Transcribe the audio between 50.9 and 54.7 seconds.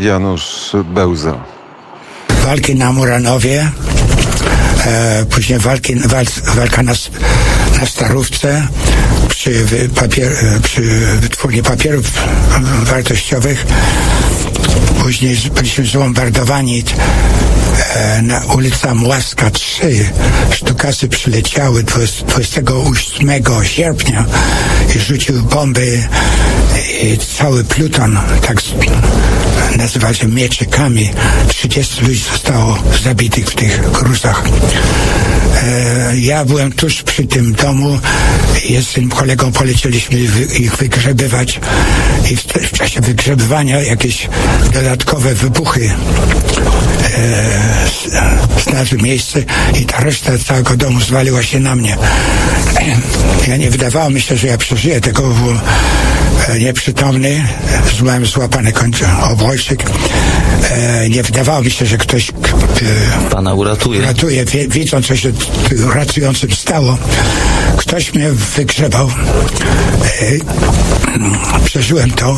zwaliła się na mnie. Ja nie wydawało mi się, że ja